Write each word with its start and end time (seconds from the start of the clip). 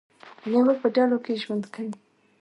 لیوه 0.51 0.73
په 0.81 0.87
ډلو 0.95 1.17
کې 1.25 1.33
ژوند 1.43 1.63
کوي 1.73 1.93